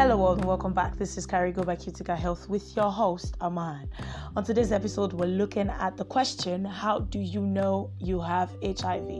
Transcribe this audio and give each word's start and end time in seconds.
Hello, 0.00 0.16
world, 0.16 0.38
and 0.38 0.46
welcome 0.46 0.72
back. 0.72 0.96
This 0.96 1.18
is 1.18 1.26
Carigo 1.26 1.62
by 1.62 1.76
Cutica 1.76 2.16
Health 2.16 2.48
with 2.48 2.74
your 2.74 2.90
host, 2.90 3.36
Aman. 3.42 3.86
On 4.34 4.42
today's 4.42 4.72
episode, 4.72 5.12
we're 5.12 5.26
looking 5.26 5.68
at 5.68 5.98
the 5.98 6.06
question 6.06 6.64
How 6.64 7.00
do 7.00 7.18
you 7.18 7.42
know 7.42 7.90
you 7.98 8.18
have 8.18 8.48
HIV? 8.62 9.10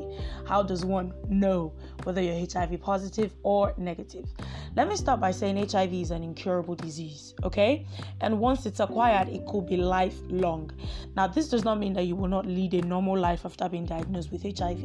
How 0.48 0.62
does 0.62 0.86
one 0.86 1.12
know 1.28 1.74
whether 2.04 2.22
you're 2.22 2.46
HIV 2.50 2.80
positive 2.80 3.30
or 3.42 3.74
negative? 3.76 4.24
Let 4.74 4.88
me 4.88 4.96
start 4.96 5.20
by 5.20 5.32
saying 5.32 5.58
HIV 5.68 5.92
is 5.92 6.10
an 6.12 6.22
incurable 6.22 6.76
disease, 6.76 7.34
okay? 7.44 7.86
And 8.22 8.40
once 8.40 8.64
it's 8.64 8.80
acquired, 8.80 9.28
it 9.28 9.44
could 9.44 9.66
be 9.66 9.76
lifelong. 9.76 10.70
Now, 11.14 11.26
this 11.26 11.50
does 11.50 11.62
not 11.62 11.78
mean 11.78 11.92
that 11.92 12.04
you 12.04 12.16
will 12.16 12.28
not 12.28 12.46
lead 12.46 12.72
a 12.72 12.80
normal 12.80 13.18
life 13.18 13.44
after 13.44 13.68
being 13.68 13.84
diagnosed 13.84 14.32
with 14.32 14.44
HIV. 14.44 14.82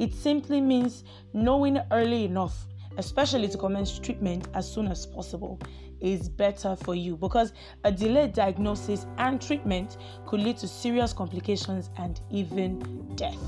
It 0.00 0.14
simply 0.14 0.60
means 0.60 1.04
knowing 1.32 1.78
early 1.92 2.24
enough 2.24 2.66
especially 2.98 3.48
to 3.48 3.58
commence 3.58 3.98
treatment 3.98 4.48
as 4.54 4.70
soon 4.70 4.86
as 4.88 5.06
possible, 5.06 5.58
is 6.00 6.28
better 6.28 6.76
for 6.76 6.94
you 6.94 7.16
because 7.16 7.52
a 7.84 7.92
delayed 7.92 8.32
diagnosis 8.32 9.06
and 9.18 9.40
treatment 9.40 9.96
could 10.26 10.40
lead 10.40 10.58
to 10.58 10.68
serious 10.68 11.12
complications 11.12 11.90
and 11.96 12.20
even 12.30 13.14
death. 13.14 13.38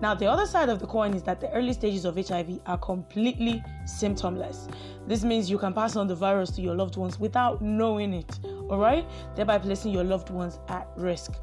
Now, 0.00 0.14
the 0.14 0.26
other 0.26 0.46
side 0.46 0.70
of 0.70 0.78
the 0.78 0.86
coin 0.86 1.12
is 1.12 1.22
that 1.24 1.40
the 1.40 1.50
early 1.52 1.74
stages 1.74 2.06
of 2.06 2.16
HIV 2.16 2.60
are 2.64 2.78
completely 2.78 3.62
symptomless. 3.84 4.72
This 5.06 5.24
means 5.24 5.50
you 5.50 5.58
can 5.58 5.74
pass 5.74 5.94
on 5.94 6.06
the 6.06 6.14
virus 6.14 6.50
to 6.52 6.62
your 6.62 6.74
loved 6.74 6.96
ones 6.96 7.20
without 7.20 7.60
knowing 7.60 8.14
it, 8.14 8.38
all 8.70 8.78
right? 8.78 9.06
Thereby 9.36 9.58
placing 9.58 9.92
your 9.92 10.04
loved 10.04 10.30
ones 10.30 10.58
at 10.68 10.88
risk. 10.96 11.34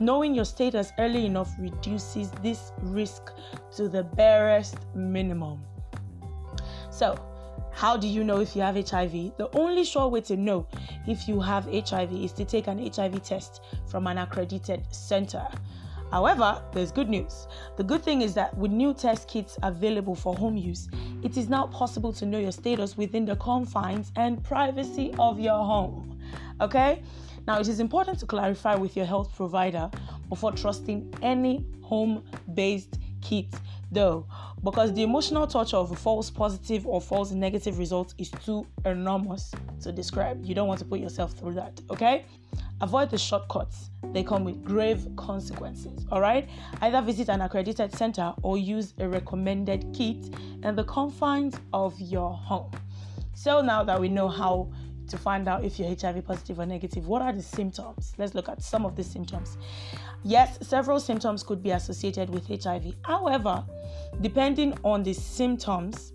Knowing 0.00 0.34
your 0.34 0.44
status 0.44 0.92
early 0.98 1.24
enough 1.24 1.50
reduces 1.58 2.30
this 2.42 2.72
risk 2.82 3.32
to 3.76 3.88
the 3.88 4.02
barest 4.02 4.76
minimum. 4.94 5.62
So, 7.04 7.18
how 7.70 7.98
do 7.98 8.08
you 8.08 8.24
know 8.24 8.40
if 8.40 8.56
you 8.56 8.62
have 8.62 8.76
HIV? 8.76 9.36
The 9.36 9.50
only 9.52 9.84
sure 9.84 10.08
way 10.08 10.22
to 10.22 10.38
know 10.38 10.66
if 11.06 11.28
you 11.28 11.38
have 11.38 11.66
HIV 11.66 12.14
is 12.14 12.32
to 12.32 12.46
take 12.46 12.66
an 12.66 12.78
HIV 12.78 13.22
test 13.22 13.60
from 13.90 14.06
an 14.06 14.16
accredited 14.16 14.86
center. 14.90 15.46
However, 16.10 16.62
there's 16.72 16.90
good 16.90 17.10
news. 17.10 17.46
The 17.76 17.84
good 17.84 18.02
thing 18.02 18.22
is 18.22 18.32
that 18.34 18.56
with 18.56 18.70
new 18.70 18.94
test 18.94 19.28
kits 19.28 19.58
available 19.62 20.14
for 20.14 20.34
home 20.34 20.56
use, 20.56 20.88
it 21.22 21.36
is 21.36 21.50
now 21.50 21.66
possible 21.66 22.10
to 22.14 22.24
know 22.24 22.38
your 22.38 22.52
status 22.52 22.96
within 22.96 23.26
the 23.26 23.36
confines 23.36 24.10
and 24.16 24.42
privacy 24.42 25.12
of 25.18 25.38
your 25.38 25.62
home. 25.62 26.18
Okay? 26.62 27.02
Now, 27.46 27.60
it 27.60 27.68
is 27.68 27.80
important 27.80 28.18
to 28.20 28.26
clarify 28.26 28.76
with 28.76 28.96
your 28.96 29.04
health 29.04 29.36
provider 29.36 29.90
before 30.30 30.52
trusting 30.52 31.12
any 31.20 31.66
home 31.82 32.24
based 32.54 32.98
kit 33.24 33.46
though, 33.90 34.26
because 34.62 34.92
the 34.92 35.02
emotional 35.02 35.46
torture 35.46 35.76
of 35.76 35.90
a 35.90 35.96
false 35.96 36.30
positive 36.30 36.86
or 36.86 37.00
false 37.00 37.30
negative 37.30 37.78
result 37.78 38.14
is 38.18 38.30
too 38.30 38.66
enormous 38.84 39.52
to 39.80 39.92
describe. 39.92 40.44
You 40.44 40.54
don't 40.54 40.68
want 40.68 40.80
to 40.80 40.84
put 40.84 41.00
yourself 41.00 41.32
through 41.32 41.54
that, 41.54 41.80
okay? 41.90 42.26
Avoid 42.80 43.10
the 43.10 43.18
shortcuts, 43.18 43.90
they 44.12 44.22
come 44.22 44.44
with 44.44 44.62
grave 44.64 45.08
consequences, 45.16 46.04
all 46.10 46.20
right? 46.20 46.48
Either 46.82 47.00
visit 47.00 47.28
an 47.28 47.40
accredited 47.40 47.94
center 47.94 48.34
or 48.42 48.58
use 48.58 48.94
a 48.98 49.08
recommended 49.08 49.86
kit 49.94 50.34
in 50.62 50.74
the 50.74 50.84
confines 50.84 51.54
of 51.72 51.98
your 52.00 52.32
home. 52.32 52.70
So, 53.34 53.60
now 53.60 53.82
that 53.84 54.00
we 54.00 54.08
know 54.08 54.28
how 54.28 54.70
to 55.08 55.18
find 55.18 55.48
out 55.48 55.64
if 55.64 55.78
you're 55.78 55.88
HIV 55.88 56.24
positive 56.24 56.58
or 56.58 56.66
negative. 56.66 57.06
What 57.06 57.22
are 57.22 57.32
the 57.32 57.42
symptoms? 57.42 58.12
Let's 58.18 58.34
look 58.34 58.48
at 58.48 58.62
some 58.62 58.84
of 58.84 58.96
the 58.96 59.04
symptoms. 59.04 59.56
Yes, 60.22 60.58
several 60.62 61.00
symptoms 61.00 61.42
could 61.42 61.62
be 61.62 61.70
associated 61.70 62.30
with 62.30 62.46
HIV. 62.46 62.94
However, 63.02 63.64
depending 64.20 64.74
on 64.82 65.02
the 65.02 65.12
symptoms, 65.12 66.12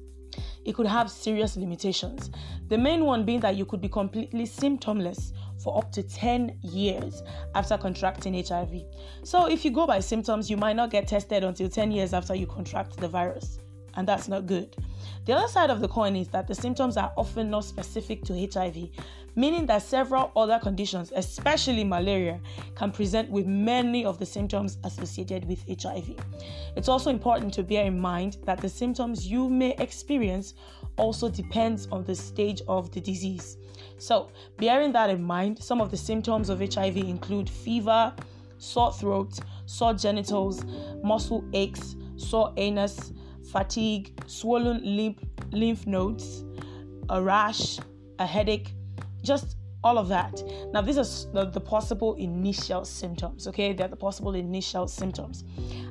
it 0.66 0.76
could 0.76 0.88
have 0.88 1.10
serious 1.10 1.58
limitations. 1.58 2.30
The 2.68 2.78
main 2.78 3.06
one 3.06 3.26
being 3.26 3.40
that 3.42 3.56
you 3.56 3.66
could 3.66 3.82
be 3.82 3.90
completely 3.90 4.46
symptomless 4.46 5.34
for 5.64 5.78
up 5.78 5.92
to 5.94 6.04
10 6.04 6.60
years 6.62 7.24
after 7.56 7.78
contracting 7.78 8.34
HIV. 8.34 8.84
So, 9.24 9.48
if 9.48 9.66
you 9.66 9.72
go 9.72 9.86
by 9.88 10.00
symptoms, 10.00 10.50
you 10.50 10.58
might 10.58 10.76
not 10.76 10.92
get 10.92 11.08
tested 11.08 11.44
until 11.44 11.70
10 11.70 11.92
years 11.92 12.14
after 12.14 12.36
you 12.36 12.48
contract 12.48 12.98
the 12.98 13.08
virus, 13.08 13.60
and 13.96 14.08
that's 14.08 14.28
not 14.28 14.46
good. 14.46 14.76
The 15.26 15.34
other 15.34 15.48
side 15.48 15.70
of 15.70 15.80
the 15.80 15.88
coin 15.88 16.16
is 16.16 16.28
that 16.30 16.48
the 16.48 16.56
symptoms 16.56 16.98
are 16.98 17.14
often 17.18 17.50
not 17.50 17.66
specific 17.66 18.24
to 18.26 18.50
HIV, 18.52 18.90
meaning 19.36 19.66
that 19.68 19.82
several 19.82 20.32
other 20.36 20.60
conditions, 20.60 21.12
especially 21.16 21.84
malaria, 21.84 22.40
can 22.76 22.92
present 22.92 23.30
with 23.30 23.46
many 23.46 24.06
of 24.06 24.20
the 24.20 24.26
symptoms 24.26 24.78
associated 24.84 25.46
with 25.46 25.64
HIV. 25.82 26.16
It's 26.76 26.90
also 26.90 27.10
important 27.10 27.54
to 27.56 27.64
bear 27.64 27.86
in 27.86 28.00
mind 28.00 28.38
that 28.46 28.60
the 28.60 28.70
symptoms 28.70 29.28
you 29.28 29.50
may 29.50 29.76
experience 29.78 30.56
also 30.98 31.30
depends 31.30 31.88
on 31.92 32.04
the 32.04 32.16
stage 32.16 32.62
of 32.68 32.92
the 32.92 33.00
disease. 33.00 33.58
So, 33.98 34.30
bearing 34.58 34.92
that 34.94 35.10
in 35.10 35.22
mind, 35.22 35.62
some 35.62 35.82
of 35.82 35.92
the 35.92 35.98
symptoms 35.98 36.50
of 36.50 36.60
HIV 36.60 36.98
include 36.98 37.50
fever, 37.50 38.14
sore 38.58 38.94
throat, 38.94 39.40
sore 39.66 39.94
genitals, 39.94 40.66
muscle 41.04 41.44
aches, 41.54 41.96
sore 42.18 42.54
anus, 42.58 43.14
fatigue, 43.52 44.20
swollen 44.28 44.82
lymph, 44.84 45.20
lymph 45.52 45.88
nodes, 45.88 46.44
a 47.10 47.22
rash, 47.22 47.80
a 48.20 48.26
headache, 48.26 48.74
just 49.24 49.58
all 49.84 49.98
of 49.98 50.08
that. 50.10 50.44
Now, 50.74 50.82
these 50.82 50.98
are 50.98 51.32
the, 51.34 51.50
the, 51.50 51.60
possible 51.60 52.16
initial 52.16 52.84
symptoms, 52.86 53.48
okay? 53.48 53.74
They're 53.74 53.88
the 53.88 53.96
possible 53.96 54.36
initial 54.36 54.88
symptoms. 54.88 55.44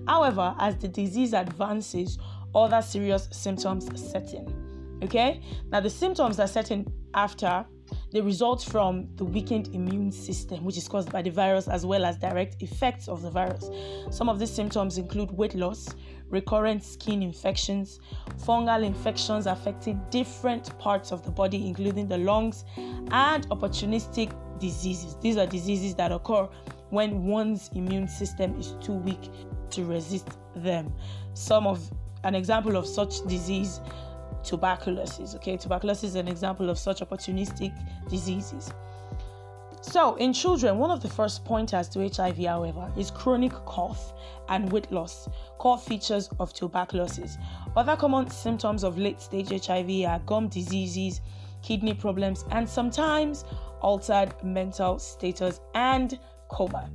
However, 0.07 0.55
as 0.59 0.77
the 0.77 0.89
disease 0.89 1.33
advances, 1.33 2.19
other 2.55 2.83
serious 2.83 3.29
symptoms 3.33 3.89
set 4.11 4.35
in, 4.35 5.01
okay? 5.03 5.41
Now, 5.71 5.81
the 5.81 5.91
symptoms 5.91 6.37
that 6.37 6.51
set 6.51 6.71
in 6.71 6.87
after 7.15 7.65
they 8.13 8.21
result 8.21 8.63
from 8.63 9.09
the 9.17 9.25
weakened 9.25 9.69
immune 9.75 10.13
system, 10.13 10.65
which 10.65 10.77
is 10.77 10.89
caused 10.89 11.11
by 11.11 11.23
the 11.23 11.31
virus, 11.31 11.69
as 11.69 11.87
well 11.87 12.05
as 12.05 12.17
direct 12.19 12.63
effects 12.63 13.09
of 13.09 13.23
the 13.23 13.31
virus. 13.31 13.71
Some 14.11 14.29
of 14.29 14.39
these 14.39 14.51
symptoms 14.51 14.99
include 14.99 15.31
weight 15.31 15.55
loss, 15.55 15.95
recurrent 16.31 16.83
skin 16.83 17.23
infections, 17.23 18.01
fungal 18.37 18.85
infections 18.85 19.47
affecting 19.47 20.01
different 20.11 20.79
parts 20.79 21.13
of 21.13 21.25
the 21.25 21.31
body, 21.31 21.67
including 21.67 22.09
the 22.09 22.19
lungs, 22.19 22.65
and 22.77 23.49
opportunistic 23.49 24.33
diseases. 24.59 25.17
These 25.21 25.37
are 25.37 25.47
diseases 25.47 25.95
that 25.97 26.13
occur 26.13 26.49
when 26.91 27.25
one's 27.25 27.71
immune 27.75 28.09
system 28.09 28.59
is 28.59 28.75
too 28.81 28.95
weak 28.95 29.31
to 29.71 29.85
resist 29.85 30.29
them. 30.57 30.93
Some 31.35 31.67
of 31.67 31.81
an 32.25 32.35
example 32.35 32.77
of 32.77 32.87
such 32.87 33.21
disease 33.27 33.81
tuberculosis. 34.43 35.35
Okay, 35.37 35.57
tuberculosis 35.57 36.11
is 36.11 36.15
an 36.15 36.29
example 36.29 36.71
of 36.71 36.79
such 36.79 37.01
opportunistic 37.01 37.73
diseases. 38.09 38.73
So, 39.91 40.17
in 40.17 40.35
children, 40.35 40.77
one 40.77 40.91
of 40.91 41.01
the 41.01 41.09
first 41.09 41.47
pointers 41.47 41.89
to 41.91 42.07
HIV, 42.07 42.37
however, 42.45 42.93
is 42.99 43.11
chronic 43.11 43.53
cough 43.65 44.13
and 44.51 44.71
weight 44.71 44.93
loss, 44.93 45.31
core 45.57 45.79
features 45.79 46.29
of 46.39 46.53
tuberculosis. 46.53 47.39
Other 47.75 47.97
common 47.97 48.29
symptoms 48.29 48.85
of 48.85 48.99
late 48.99 49.19
stage 49.23 49.49
HIV 49.49 50.05
are 50.07 50.19
gum 50.27 50.49
diseases, 50.49 51.23
kidney 51.63 51.95
problems, 51.95 52.45
and 52.51 52.69
sometimes 52.69 53.47
altered 53.81 54.35
mental 54.45 54.99
status 54.99 55.61
and 55.75 56.19
coma. 56.51 56.91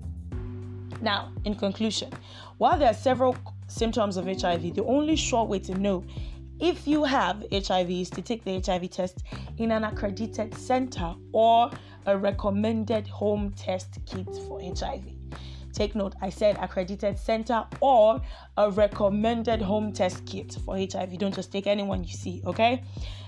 Now, 1.02 1.31
in 1.46 1.56
conclusion, 1.56 2.12
while 2.60 2.78
there 2.78 2.92
are 2.92 2.94
several 2.94 3.36
symptoms 3.68 4.18
of 4.18 4.25
HIV, 4.25 4.75
the 4.75 4.86
only 4.86 5.16
sure 5.16 5.46
way 5.46 5.58
to 5.62 5.74
know 5.74 6.04
if 6.60 6.88
you 6.88 7.04
have 7.04 7.44
HIV 7.52 7.90
is 7.90 8.10
to 8.12 8.22
take 8.22 8.44
the 8.44 8.62
HIV 8.64 8.92
test 8.92 9.24
in 9.58 9.72
an 9.72 9.84
accredited 9.84 10.54
center 10.56 11.16
or 11.31 11.72
a 12.06 12.18
recommended 12.18 13.08
home 13.08 13.52
test 13.52 13.97
kit 14.06 14.28
for 14.47 14.62
HIV. 14.62 15.03
Take 15.74 15.96
note, 15.96 16.14
I 16.22 16.30
said 16.30 16.58
accredited 16.62 17.18
center 17.18 17.66
or 17.80 18.22
a 18.58 18.69
recommended 18.69 19.62
home 19.62 19.91
test 19.91 20.24
kit 20.25 20.56
for 20.63 20.78
HIV. 20.78 21.18
Don't 21.18 21.33
just 21.33 21.51
take 21.51 21.66
anyone 21.66 22.04
you 22.04 22.13
see, 22.13 22.44
okay? 22.45 22.83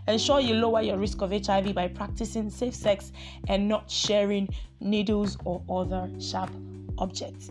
Ensure 0.08 0.40
you 0.40 0.54
lower 0.54 0.82
your 0.82 0.98
risk 0.98 1.22
of 1.22 1.32
HIV 1.32 1.74
by 1.74 1.88
practicing 1.88 2.52
safe 2.52 2.76
sex 2.76 3.12
and 3.48 3.68
not 3.68 3.90
sharing 3.90 4.48
needles 4.80 5.38
or 5.44 5.64
other 5.68 6.08
sharp 6.20 6.52
objects. 7.00 7.50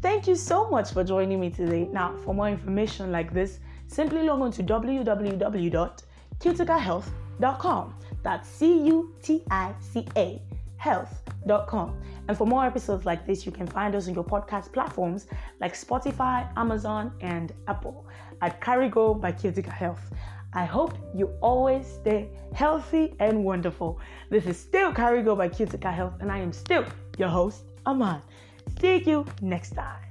Thank 0.00 0.26
you 0.26 0.36
so 0.36 0.70
much 0.70 0.92
for 0.92 1.04
joining 1.04 1.40
me 1.40 1.50
today. 1.50 1.86
Now, 1.92 2.16
for 2.24 2.34
more 2.34 2.48
information 2.48 3.12
like 3.12 3.34
this, 3.34 3.58
simply 3.88 4.22
log 4.22 4.40
on 4.40 4.52
to 4.52 4.62
www.cuticahealth.com. 4.62 7.27
That's 7.40 8.48
C 8.48 8.82
U 8.86 9.14
T 9.22 9.42
I 9.50 9.74
C 9.80 10.06
A 10.16 10.42
health.com. 10.78 12.00
And 12.28 12.36
for 12.36 12.46
more 12.46 12.64
episodes 12.64 13.04
like 13.04 13.26
this, 13.26 13.44
you 13.44 13.52
can 13.52 13.66
find 13.66 13.94
us 13.94 14.08
on 14.08 14.14
your 14.14 14.24
podcast 14.24 14.72
platforms 14.72 15.26
like 15.60 15.74
Spotify, 15.74 16.48
Amazon, 16.56 17.12
and 17.20 17.52
Apple 17.66 18.06
at 18.40 18.60
Carigo 18.60 19.20
by 19.20 19.32
Cutica 19.32 19.72
Health. 19.72 20.12
I 20.54 20.64
hope 20.64 20.94
you 21.14 21.30
always 21.40 21.86
stay 21.86 22.30
healthy 22.54 23.14
and 23.18 23.44
wonderful. 23.44 24.00
This 24.30 24.46
is 24.46 24.58
still 24.58 24.92
Carigo 24.92 25.36
by 25.36 25.48
Cutica 25.48 25.92
Health, 25.92 26.14
and 26.20 26.32
I 26.32 26.38
am 26.38 26.52
still 26.52 26.84
your 27.18 27.28
host, 27.28 27.64
Aman. 27.84 28.22
See 28.80 29.02
you 29.04 29.26
next 29.42 29.70
time. 29.70 30.07